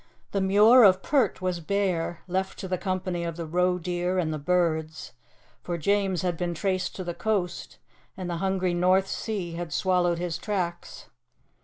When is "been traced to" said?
6.37-7.03